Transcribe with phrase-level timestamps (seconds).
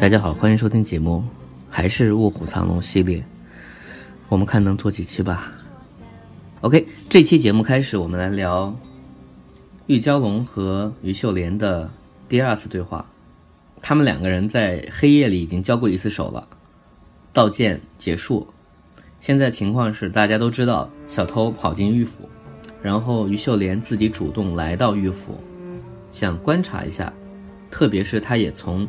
[0.00, 1.22] 大家好，欢迎收听节目，
[1.68, 3.22] 还是卧虎藏龙系列，
[4.30, 5.52] 我们看能做几期吧。
[6.62, 8.74] OK，这期节目开始，我们来聊
[9.88, 11.90] 玉娇龙和于秀莲的
[12.30, 13.04] 第二次对话。
[13.82, 16.48] 他们两个人在黑夜里已经交过一次手了，
[17.34, 18.48] 道剑结束。
[19.20, 22.26] 现在情况是，大家都知道小偷跑进玉府，
[22.80, 25.38] 然后于秀莲自己主动来到玉府，
[26.10, 27.12] 想观察一下，
[27.70, 28.88] 特别是他也从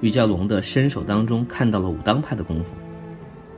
[0.00, 2.72] 玉娇龙的身手当中看到了武当派的功夫。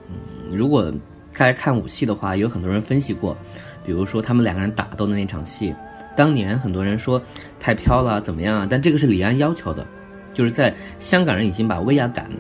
[0.09, 0.93] 嗯，如果
[1.33, 3.37] 该看武戏的话，有很多人分析过，
[3.85, 5.75] 比如说他们两个人打斗的那场戏，
[6.17, 7.21] 当年很多人说
[7.59, 8.67] 太飘了怎么样啊？
[8.69, 9.87] 但这个是李安要求的，
[10.35, 12.31] 就是在香港人已经把威亚感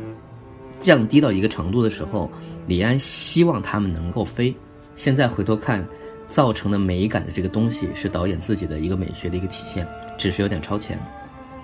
[0.78, 2.30] 降低到一个程度的时候。
[2.68, 4.54] 李安希望他们能够飞。
[4.94, 5.84] 现在回头看，
[6.28, 9.84] 造成的美感的这个东西是导演自己的一个美学的一个体现，
[10.16, 10.96] 只是有点超前。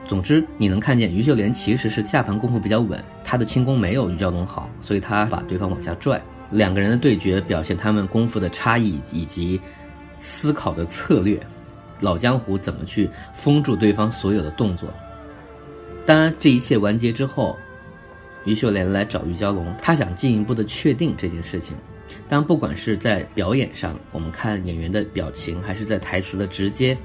[0.09, 6.20] 总之，你能看见于秀莲其实是下盘功夫比较稳，她的轻功没有于娇龙好，所以她把对方往下拽。
[6.51, 9.61] 两个人的对决表现他们功夫的差异以及
[10.19, 11.39] 思考的策略，
[12.01, 14.89] 老江湖怎么去封住对方所有的动作。
[16.06, 17.56] 当然，这一切完结之后。
[18.45, 21.77] 于秀莲来找于娇龙，她想进一步的确定这件事情。
[22.27, 26.97] 但不管是在表演上，我们看演员的表情，还是在台词的直接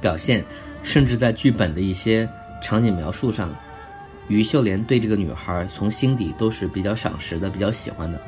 [0.00, 0.44] 表现，
[0.82, 2.28] 甚至在剧本的一些
[2.62, 3.54] 场景描述上，
[4.28, 8.20] 于秀莲对这个女孩从心底都是比较赏识的，比较喜欢的。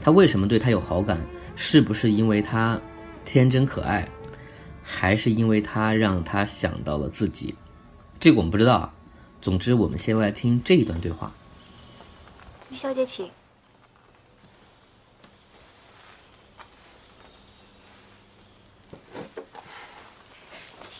[0.00, 1.18] 她为什么对她有好感？
[1.56, 2.80] 是不是因为她
[3.24, 4.08] 天真可爱，
[4.82, 7.54] 还是因为她让她想到了自己？
[8.18, 8.92] 这个我们不知道啊。
[9.40, 11.32] 总之，我们先来听这一段对话。
[12.70, 13.28] 于小姐，请。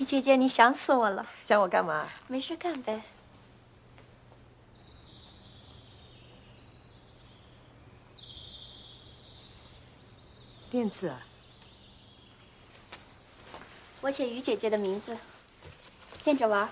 [0.04, 1.26] 于姐姐，你想死我了。
[1.46, 2.06] 想我干嘛？
[2.28, 3.02] 没事干呗。
[10.70, 11.22] 电子啊。
[14.02, 15.16] 我写于姐姐的名字，
[16.24, 16.68] 练着玩。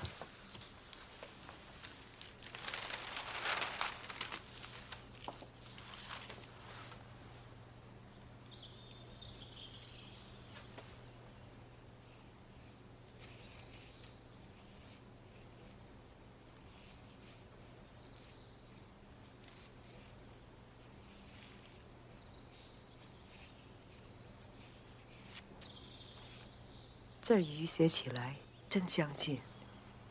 [27.23, 28.35] 这鱼写起来
[28.69, 29.39] 真相近，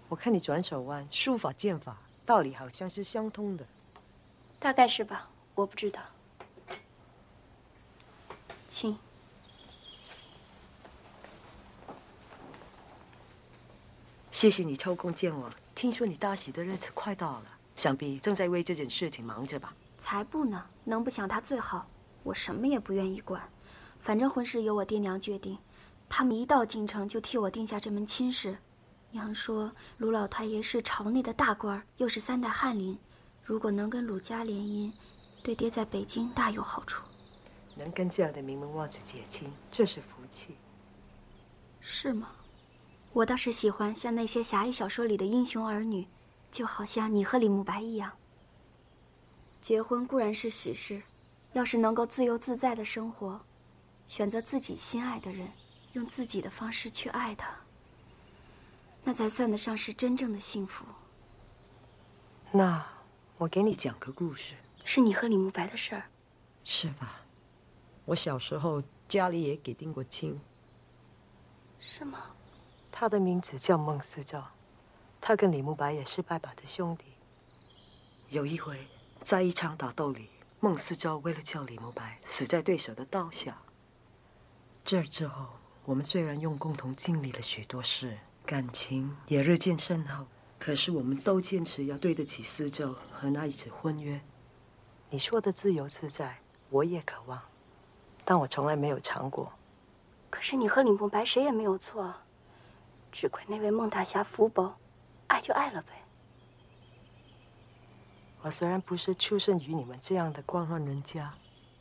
[0.07, 3.67] 我看你转手腕、书法剑法道理好像是相通的，
[4.57, 6.01] 大概是吧，我不知道。
[8.66, 8.97] 请。
[14.31, 15.51] 谢谢你抽空见我。
[15.75, 19.73] 听说你大喜的日子快到了，想必正在为这件事情忙着吧？
[19.97, 21.85] 才不呢，能不想他最好。
[22.23, 23.49] 我什么也不愿意管，
[23.99, 25.57] 反正婚事由我爹娘决定。
[26.13, 28.57] 他们一到京城就替我定下这门亲事。
[29.11, 32.99] 娘说卢老太爷是朝内的大官，又是三代翰林，
[33.41, 34.94] 如果能跟鲁家联姻，
[35.41, 37.05] 对爹在北京大有好处。
[37.75, 40.57] 能跟这样的名门望族结亲，这是福气。
[41.79, 42.28] 是吗？
[43.13, 46.05] 我倒是喜欢像那些侠义小说里的英雄儿女，
[46.51, 48.11] 就好像你和李慕白一样。
[49.61, 51.03] 结婚固然是喜事，
[51.53, 53.39] 要是能够自由自在的生活，
[54.07, 55.47] 选择自己心爱的人。
[55.94, 57.53] 用自己的方式去爱他，
[59.03, 60.85] 那才算得上是真正的幸福。
[62.52, 62.85] 那
[63.38, 66.09] 我给你讲个故事，是你和李慕白的事儿，
[66.63, 67.22] 是吧？
[68.06, 70.40] 我小时候家里也给定过亲，
[71.79, 72.35] 是吗？
[72.91, 74.52] 他的名字叫孟思昭，
[75.19, 77.06] 他跟李慕白也是拜把的兄弟。
[78.29, 78.88] 有一回，
[79.23, 80.29] 在一场打斗里，
[80.59, 83.61] 孟思昭为了救李慕白，死在对手的刀下。
[84.85, 85.60] 这之后。
[85.83, 90.28] 我们虽然用共同经历了许多事，感情也日渐深厚，
[90.59, 94.22] 可是我们都坚持要对得起四周和那一纸婚约。
[95.09, 96.39] 你说的自由自在，
[96.69, 97.41] 我也渴望，
[98.23, 99.51] 但我从来没有尝过。
[100.29, 102.13] 可是你和李慕白谁也没有错，
[103.11, 104.75] 只怪那位孟大侠福薄，
[105.28, 105.93] 爱就爱了呗。
[108.43, 111.33] 我虽然不是出生于你们这样的官宦人家，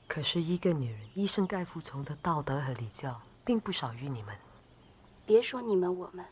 [0.09, 3.21] 可是一个女人一生该服从的道德和礼教。
[3.51, 4.33] 并不少于你们。
[5.27, 6.25] 别说你们我们，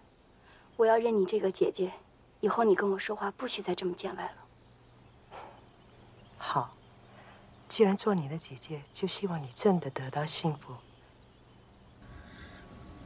[0.77, 1.91] 我要认你这个姐姐，
[2.39, 5.37] 以后你跟我说话不许再这么见外了。
[6.37, 6.77] 好，
[7.67, 10.75] 既然做你的姐姐，就希望你真的得到幸福。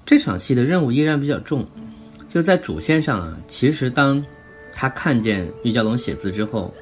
[0.04, 1.66] 这场戏的任务依然比较重，
[2.28, 3.38] 就在主线上啊。
[3.48, 4.22] 其实当
[4.70, 6.74] 他看见玉娇龙写字之后，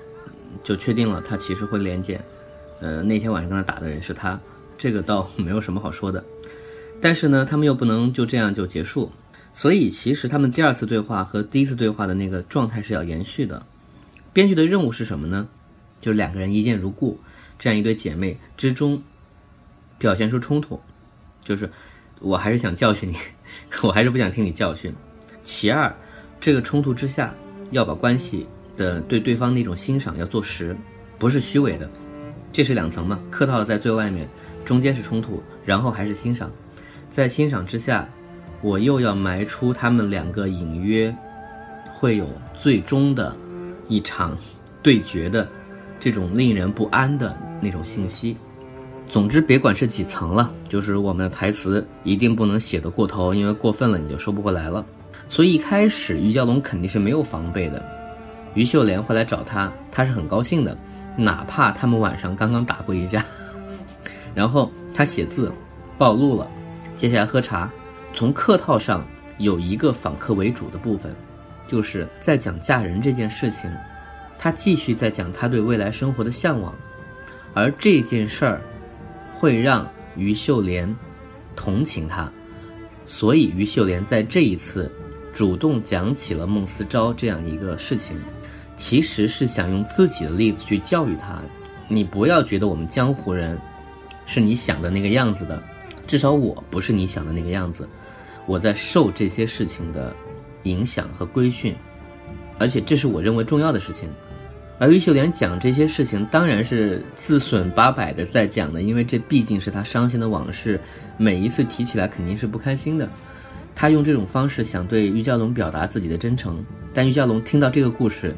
[0.64, 2.20] 就确定了他其实会连剑。
[2.80, 4.36] 呃，那天晚上跟他打的人是他，
[4.76, 6.24] 这个倒没有什么好说的。
[7.00, 9.10] 但是呢，他们又不能就这样就结束，
[9.54, 13.64] 所以其实他们第二次对话和第一次对话的那个状态是要延续的。
[14.32, 15.48] 编剧的任务是什么呢？
[16.00, 17.18] 就是两个人一见如故，
[17.58, 19.02] 这样一对姐妹之中
[19.98, 20.80] 表现出冲突，
[21.42, 21.70] 就是
[22.20, 23.16] 我还是想教训你，
[23.82, 24.94] 我还是不想听你教训。
[25.42, 25.94] 其二，
[26.40, 27.34] 这个冲突之下
[27.70, 30.76] 要把关系的对对方那种欣赏要做实，
[31.18, 31.90] 不是虚伪的。
[32.52, 34.28] 这是两层嘛，客套在最外面，
[34.64, 36.50] 中间是冲突，然后还是欣赏，
[37.10, 38.08] 在欣赏之下，
[38.62, 41.14] 我又要埋出他们两个隐约
[41.92, 43.36] 会有最终的
[43.88, 44.36] 一场
[44.82, 45.48] 对决的
[45.98, 48.36] 这种令人不安的那种信息。
[49.08, 54.86] 总之，别管是几层了，就是我们的台词一定不能写得过头，因为过分了你就收不回来了。
[55.28, 57.82] 所以一开始于蛟龙肯定是没有防备的，
[58.54, 60.78] 于秀莲会来找他，他是很高兴的。
[61.16, 63.24] 哪怕他们晚上刚刚打过一架，
[64.32, 65.52] 然后他写字
[65.98, 66.48] 暴露了，
[67.00, 67.72] 接下来喝茶，
[68.12, 69.02] 从客套上
[69.38, 71.16] 有一个反客为主的部分，
[71.66, 73.74] 就是在讲嫁人这件事情，
[74.38, 76.74] 他继续在讲他对未来生活的向往，
[77.54, 78.60] 而这件事儿
[79.32, 80.94] 会让于秀莲
[81.56, 82.30] 同情他，
[83.06, 84.92] 所以于秀莲在这一次
[85.32, 88.14] 主动讲起了孟思昭这样一个事情。
[88.76, 91.40] 其实是想用自己的例子去教育他，
[91.88, 93.58] 你不要觉得我们江湖人
[94.26, 95.62] 是你想的那个样子的，
[96.10, 97.88] 至少我不是你想的那个样子，
[98.44, 100.12] 我在受这些事情的
[100.64, 101.72] 影响和规训，
[102.58, 104.10] 而且这是我认为重要的事情。
[104.80, 110.80] 而于秀莲讲这些事情，当然是自损八百的在讲的，因为这毕竟是他伤心的往事，
[111.16, 113.08] 每一次提起来肯定是不开心的。
[113.72, 116.60] 他用这种方式想对于娇龙表达自己的真诚，
[116.92, 118.34] 但于娇龙听到这个故事。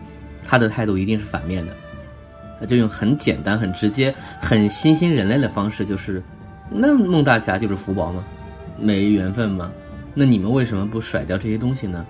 [0.46, 1.74] 他的态度一定是反面的，
[2.60, 6.22] 他就用很简单、很直接、很新兴人类的方式，就是
[6.74, 8.24] 那孟大侠就是福薄吗？
[8.78, 9.70] 没缘分吗？
[10.14, 12.04] 那你们为什么不甩掉这些东西呢？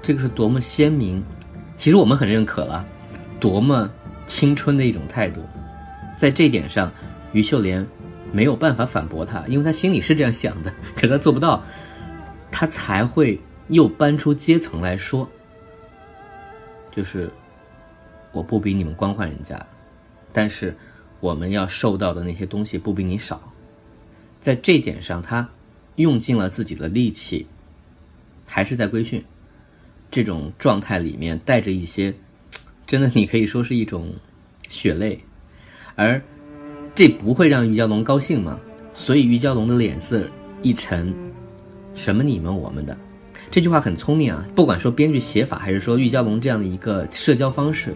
[0.00, 1.22] 这个是多么鲜明，
[1.76, 2.84] 其实我们很认可了，
[3.40, 3.90] 多么
[4.26, 5.42] 青春的一种态度。
[6.16, 6.90] 在这点上，
[7.32, 7.86] 于秀莲
[8.32, 11.62] 没有办法反驳他，因为他心里是这样想的， 可是他做不到，
[12.50, 15.28] 他才会又搬出阶层来说。
[16.90, 17.30] 就是，
[18.32, 19.64] 我不比你们官宦人家，
[20.32, 20.76] 但是
[21.20, 23.40] 我们要受到的那些东西不比你少，
[24.40, 25.48] 在这点上，他
[25.96, 27.46] 用尽了自己的力气，
[28.46, 29.22] 还是在规训。
[30.10, 32.14] 这种状态里面带着一些，
[32.86, 34.14] 真的你可以说是一种
[34.68, 35.20] 血泪，
[35.96, 36.20] 而
[36.94, 38.58] 这不会让于蛟龙高兴吗？
[38.94, 40.28] 所以于蛟龙的脸色
[40.62, 41.14] 一沉，
[41.94, 42.96] 什么你们我们的。
[43.50, 44.46] 这句话很聪明啊！
[44.54, 47.94] 不管说编剧写法，还是说玉娇龙这样的一个社交方式，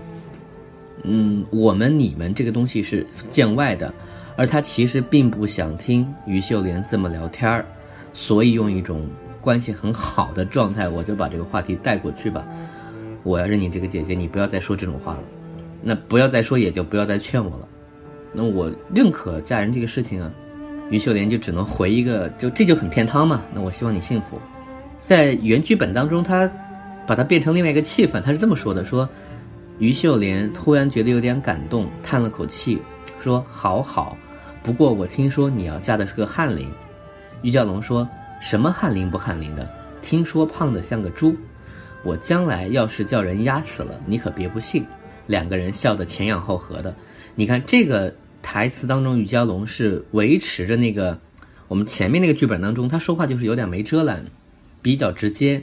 [1.05, 3.93] 嗯，我们你们这个东西是见外的，
[4.37, 7.65] 而他其实并不想听于秀莲这么聊天儿，
[8.13, 9.09] 所以用一种
[9.41, 12.47] 关系很好的状态，我就把这个话题带过去吧。
[13.25, 15.23] 我要认你这个姐姐，你不要再说这种话了。
[15.81, 17.69] 那不要再说，也就不要再劝我了。
[18.33, 20.33] 那我认可嫁人这个事情啊，
[20.91, 23.43] 于秀莲就只能回一个，就这就很骗汤嘛。
[23.53, 24.41] 那我希望你幸福。
[25.03, 26.51] 在原剧本当中，他
[27.07, 28.21] 把它变成另外一个气氛。
[28.21, 29.09] 他是这么说的：说
[29.83, 32.79] 于秀莲突然觉得有点感动，叹了口气，
[33.19, 34.17] 说：“好好，
[34.63, 36.69] 不过我听说你要嫁的是个翰林。”
[37.43, 38.09] 于教龙说
[38.41, 39.69] 什么翰林不翰林的？
[40.01, 41.35] 听说胖得像个猪。
[42.05, 44.87] 我将来要是叫人压死了，你可别不信。
[45.27, 46.95] 两个人笑得前仰后合的。
[47.35, 51.19] 你看这个台词当中，于蛟龙是维持着那个
[51.67, 54.25] 我们前面那个剧本当中，他说话就是有点没遮拦。
[54.81, 55.61] 比较直接，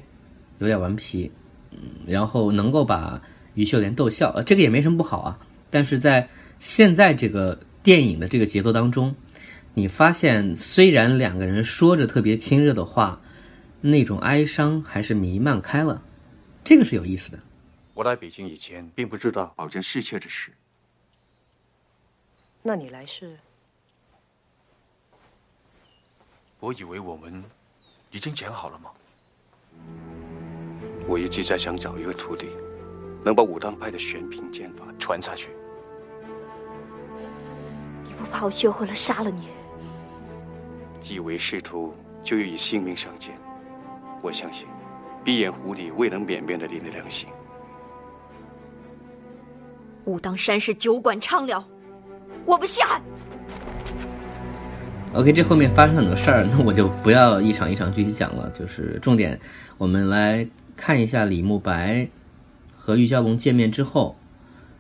[0.58, 1.32] 有点顽皮，
[1.72, 3.22] 嗯，然后能够把
[3.60, 5.38] 于秀莲逗笑，呃，这个也没什么不好啊。
[5.70, 9.14] 但是在现在这个电影的这个节奏当中，
[9.74, 13.22] 你发现虽然两个人说着特别亲热的话，
[13.82, 16.02] 那种哀伤还是弥漫开了，
[16.64, 17.40] 这个是有意思的。
[17.94, 20.54] 我来北京以前，并不知道保证侍妾之事。
[22.64, 23.38] 那你来是？
[26.62, 27.44] 我以为我们
[28.12, 28.90] 已经讲好了吗？
[31.08, 32.48] 我一直在想找一个徒弟，
[33.24, 35.50] 能把武当派的玄品剑法传下去。
[38.04, 39.48] 你不怕我学会了杀了你？
[41.00, 43.34] 既为师徒，就以性命相见。
[44.22, 44.68] 我相信，
[45.24, 47.30] 闭眼狐狸未能免变的你的良心。
[50.06, 51.64] 武当山是酒馆畅聊，
[52.46, 53.02] 我不稀罕。
[55.14, 58.50] OK，这后面发生很多事儿，那我就不要一场一场具体讲了。
[58.52, 59.40] 就是重点，
[59.78, 60.46] 我们来
[60.76, 62.08] 看一下李慕白
[62.90, 64.18] 和玉娇龙见面之后，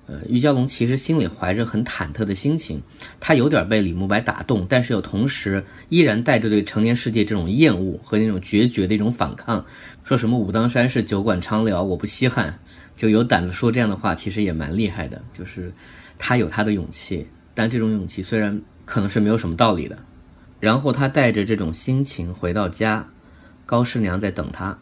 [0.07, 2.81] 呃，玉娇龙其实心里怀着很忐忑的心情，
[3.19, 9.63] 他有点被李慕白打动，但是又同时依然带着对成年世界这种厌恶和那种决绝的一种反抗。
[10.03, 12.59] 说什么武当山是酒馆长聊，我不稀罕，
[12.95, 15.21] 就有胆子说这样的话，其实也蛮厉害的。
[15.31, 15.71] 就是
[16.17, 19.95] 他有他的勇气，但这种勇气虽然可能是没有什么道理的。
[20.59, 23.07] 然后他带着这种心情回到家，
[23.67, 24.75] 高师娘在等他。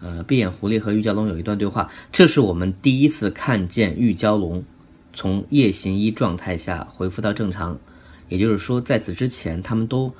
[0.00, 4.64] 呃，闭眼狐狸和玉娇龙有一段对话，这是我们第一次看见玉娇龙
[5.12, 7.78] 从夜行衣状态下恢复到正常。
[8.28, 10.10] 也就是说，在此之前，他们都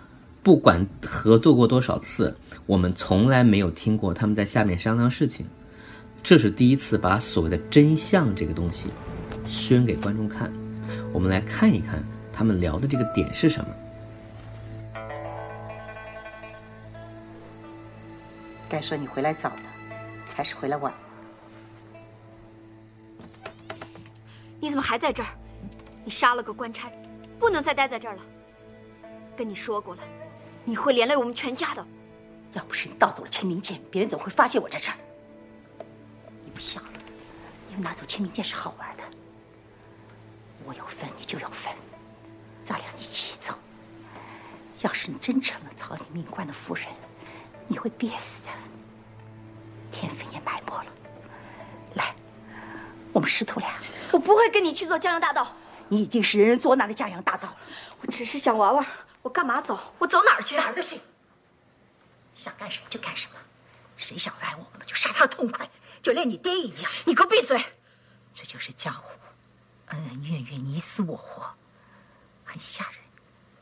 [0.42, 5.46] 不管合作过多少次，我们从来没有听过他们在下面商量事情。
[6.22, 8.88] 这是第一次把所谓的真相这个东西
[9.46, 10.52] 宣给观众看。
[11.12, 13.70] 我们来看一看他们聊的这个点是什么。
[18.68, 19.62] 该说你回来早了，
[20.40, 20.98] 还是回来晚了？
[24.58, 25.28] 你怎么还在这儿？
[26.02, 26.90] 你杀了个官差，
[27.38, 28.22] 不能再待在这儿了。
[29.36, 30.02] 跟你说过了，
[30.64, 31.86] 你会连累我们全家的。
[32.54, 34.96] 要不是你盗走了清明剑，别人怎么会发现我在这儿？
[36.42, 36.90] 你不想了，
[37.72, 39.02] 因为拿走清明剑是好玩的。
[40.64, 41.70] 我有份，你就有份，
[42.64, 43.52] 咱俩一起走。
[44.80, 46.86] 要是你真成了草里命官的夫人，
[47.68, 48.48] 你会憋死的。
[49.90, 50.86] 天分也埋没了。
[51.94, 52.14] 来，
[53.12, 53.74] 我们师徒俩。
[54.12, 55.54] 我不会跟你去做江洋大盗。
[55.88, 57.56] 你已经是人人作难的江洋大盗了。
[58.00, 58.86] 我只是想玩玩，
[59.22, 59.78] 我干嘛走？
[59.98, 60.56] 我走哪儿去？
[60.56, 61.00] 哪儿都行。
[62.34, 63.34] 想干什么就干什么，
[63.96, 65.68] 谁想拦我们就杀他痛快，
[66.00, 66.90] 就连你爹一样。
[67.04, 67.62] 你给我闭嘴！
[68.32, 69.10] 这就是江湖，
[69.88, 71.52] 恩恩怨怨，你死我活，
[72.44, 72.94] 很吓人，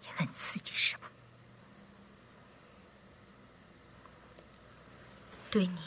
[0.05, 1.09] 也很刺激，是吧？
[5.51, 5.79] 对你，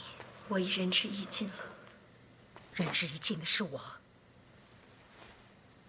[0.52, 1.54] 我已仁至义尽了。
[2.74, 3.82] 仁至义尽的是我，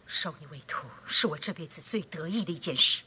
[0.07, 3.03] 收你为徒是我这辈子最得意的一件事。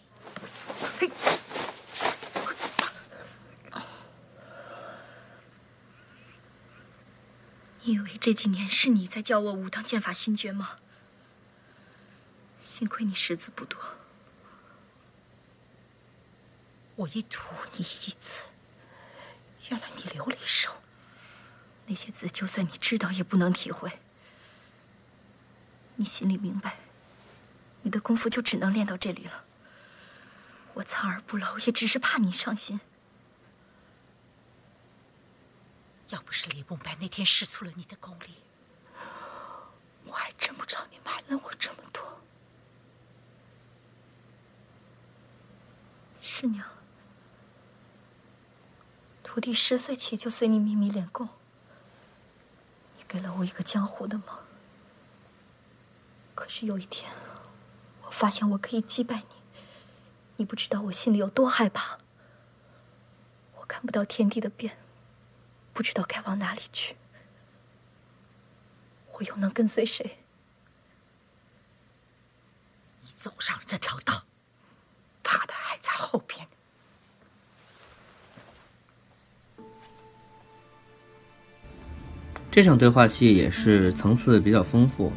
[7.83, 10.79] 你以为这几年是你在教我武当剑法心诀吗？
[12.62, 13.79] 幸亏你识字不多，
[16.97, 18.41] 我一图你一字，
[19.69, 20.35] 原来你流离手。
[21.88, 24.00] 那些字就算你知道，也不能体会。
[25.96, 26.77] 你心里明白，
[27.84, 29.44] 你的功夫就只能练到这里了。
[30.74, 32.80] 我藏而不露，也只是怕你伤心。
[36.10, 38.36] 要不是李梦白那天试出了你的功力，
[40.06, 42.22] 我还真不知道你瞒了我这么多。
[46.22, 46.68] 师娘，
[49.24, 51.30] 徒弟十岁起就随你秘密练功，
[53.07, 54.25] 给了我一个江湖的梦。
[56.33, 57.12] 可是有一天，
[58.03, 59.25] 我发现我可以击败你，
[60.38, 62.00] 你不知道我心里有多害怕。
[63.57, 64.77] 我看不到天地的变。
[65.74, 66.95] 不知道该往哪里去，
[69.12, 70.19] 我又能跟随谁？
[73.01, 74.24] 你走上这条道，
[75.21, 76.47] 怕的还在后边。
[82.55, 85.12] 这场对话戏也是层次比较丰富，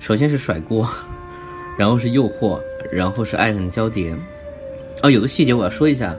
[0.00, 0.90] 首先是甩锅，
[1.78, 4.12] 然后是诱惑，然后是爱恨交叠。
[5.00, 6.16] 哦，有个细节我要说一下，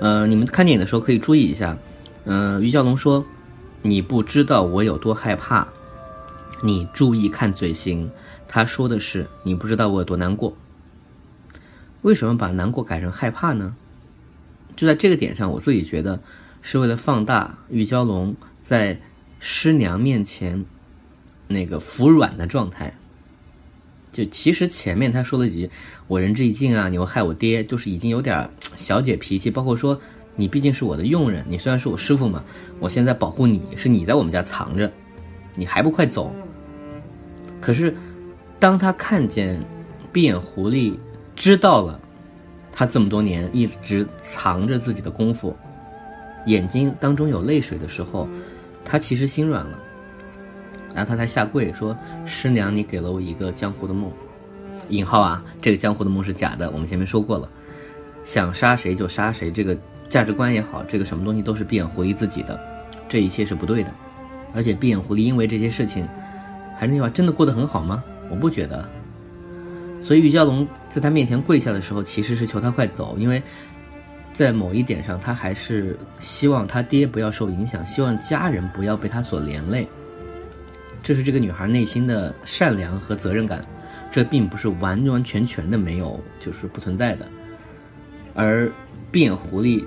[0.00, 1.76] 呃，你们看电影的时候可以注意一下。
[2.24, 3.26] 嗯，于娇龙说
[3.82, 5.66] ：“你不知道我有多害怕。”
[6.62, 8.08] 你注意看嘴型，
[8.46, 10.56] 他说的是：“你不知道我有多难过。”
[12.02, 13.74] 为什么把难过改成害怕呢？
[14.76, 16.20] 就在这个点上，我自己觉得
[16.62, 19.00] 是为了放大玉娇龙在
[19.48, 20.64] 师娘面前
[21.46, 22.92] 那个服软的状态。
[24.10, 25.70] 就其实前面他说了几句
[26.08, 30.00] “我仁至义尽啊，你又害我爹”，就是已经有点小姐脾气，包括说。
[30.38, 32.44] 你毕竟是我的佣人，你虽然是我师傅嘛，
[32.78, 34.92] 我现在保护你是你在我们家藏着，
[35.54, 36.30] 你还不快走？
[37.58, 37.96] 可是，
[38.58, 39.58] 当他看见
[40.12, 40.94] 闭眼狐狸
[41.34, 41.98] 知道了
[42.70, 45.56] 他这么多年一直藏着自己的功夫，
[46.44, 48.28] 眼睛当中有泪水的时候，
[48.86, 49.78] 他其实心软了，
[50.94, 54.10] 然后他才下跪说：“师娘，你给了我一个江湖的梦，
[54.88, 56.70] 引号啊，这个江湖的梦是假的。
[56.70, 57.46] 我们前面说过了，
[58.24, 59.76] 想杀谁就杀谁，这个。”
[60.08, 62.56] 价值观也好，这个什么东西都是闭眼狐狸自己的，
[63.08, 63.92] 这一切是不对的。
[64.54, 66.06] 而且闭眼狐狸因为这些事情，
[66.78, 68.04] 还是那句话，真的过得很好吗？
[68.30, 68.88] 我不觉得。
[70.00, 73.42] 所以玉娇龙在他面前跪下的时候，其实是求他快走，因为
[74.36, 79.88] 在某一点上，他还是希望他爹不要受影响，希望家人不要被他所连累。
[81.02, 83.64] 这是这个女孩内心的善良和责任感，
[84.10, 87.26] 这并不是完完全全的没有，就是不存在的。
[88.34, 88.70] 而
[89.10, 89.82] 闭眼狐狸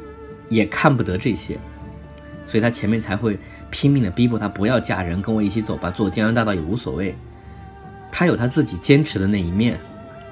[0.49, 1.55] 也看不得这些，
[2.45, 3.37] 所以他前面才会
[3.69, 7.15] 拼命的逼迫她不要嫁人，跟我一起走吧，做江洋大盗也无所谓。
[8.11, 9.79] 他有他自己坚持的那一面，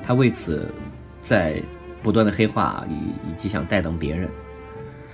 [0.01, 0.73] 他为此
[1.21, 1.61] 在
[2.01, 2.93] 不断的黑化，以
[3.29, 4.29] 以及想带动别人。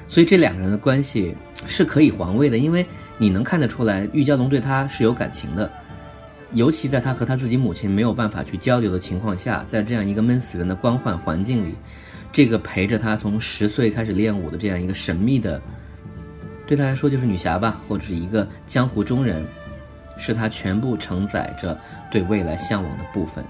[0.07, 1.35] 所以这两个人的关系
[1.65, 2.85] 是可以还位的，因为
[3.17, 5.71] 你能看得出来，玉娇龙对他是有感情的，
[6.51, 11.73] 尤其在他和他自己母亲没有办法去交流的情况下，在这样一个闷死人的官宦环境里，
[12.31, 15.59] 这个陪着他从十岁开始练武的这样一个神秘的，
[16.67, 19.43] 对他来说就是女侠吧，或者是一个江湖中人，
[20.17, 21.79] 是他全部承载着
[22.11, 23.43] 对未来向往的部分。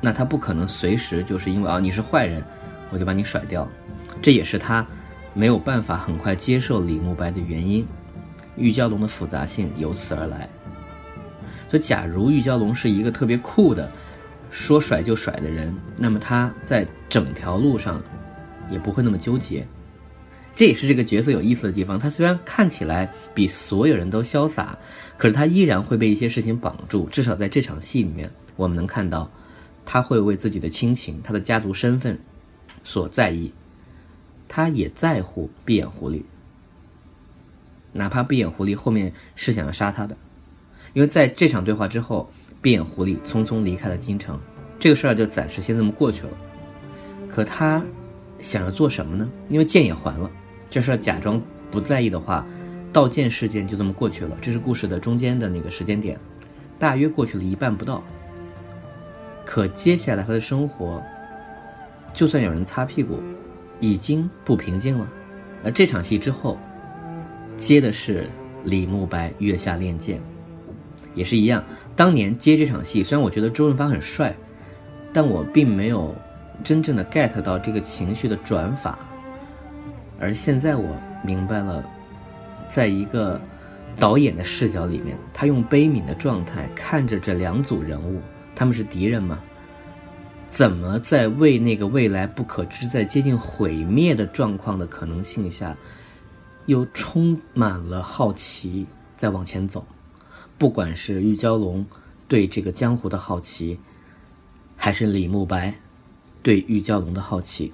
[0.00, 2.44] 那他不可能随时就是因为啊你是坏人，
[2.90, 3.68] 我就把你甩掉，
[4.20, 4.86] 这也是他。
[5.34, 7.86] 没有办法很快接受李慕白的原因，
[8.56, 10.48] 玉娇龙的复杂性由此而来。
[11.68, 13.92] 就，假如玉娇龙是一个特别酷的，
[14.50, 18.02] 说甩就甩的人，那么他在整条路上
[18.70, 19.66] 也不会那么纠结。
[20.54, 21.98] 这也是这个角色有意思的地方。
[21.98, 24.74] 他虽然看起来比所有人都潇洒，
[25.18, 27.06] 可是他依然会被一些事情绑住。
[27.10, 29.30] 至少在这场戏里面，我们能看到，
[29.86, 32.18] 他会为自己的亲情、他的家族身份
[32.82, 33.50] 所在意。
[34.48, 36.22] 他也在乎闭眼狐狸，
[37.92, 40.16] 哪怕闭眼狐狸后面是想要杀他的，
[40.92, 42.30] 因为在这场对话之后，
[42.62, 44.38] 闭眼狐狸匆匆离开了京城，
[44.78, 46.30] 这个事儿就暂时先这么过去了。
[47.28, 47.84] 可他
[48.38, 49.28] 想要做什么呢？
[49.48, 50.30] 因为剑也还了，
[50.70, 52.46] 这事儿假装不在意的话，
[52.92, 54.38] 盗剑事件就这么过去了。
[54.40, 56.16] 这是故事的中间的那个时间点，
[56.78, 58.00] 大约过去了一半不到。
[59.46, 61.02] 可接下来他的生活，
[62.12, 63.22] 就算有人擦屁股。
[63.78, 65.06] 已经不平静了，
[65.62, 66.58] 而这场戏之后，
[67.58, 68.26] 接的是
[68.64, 70.18] 李慕白月下练剑，
[71.14, 71.62] 也是一样。
[71.94, 74.34] 当年接这场戏，虽然我觉得周润发很帅，
[75.12, 76.14] 但我并没有
[76.64, 78.98] 真正的 get 到这个情绪的转法。
[80.18, 81.84] 而现在我明白了，
[82.68, 83.38] 在一个
[84.00, 88.22] 导演的视角里面，他用悲悯的状态看着这两组人物，
[88.56, 89.38] 他们是敌人吗？
[90.48, 95.76] 怎么在为那个未来不可知、在接近毁灭的状况的可能性下，
[96.66, 99.84] 又充满了好奇，在往前走？
[100.56, 101.84] 不管是玉娇龙
[102.28, 103.78] 对这个江湖的好奇，
[104.76, 105.74] 还是李慕白
[106.42, 107.72] 对玉娇龙的好奇。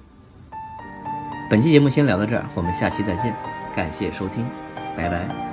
[1.49, 3.35] 本期节目先聊到这儿，我们下期再见，
[3.75, 4.43] 感谢收听，
[4.97, 5.52] 拜拜。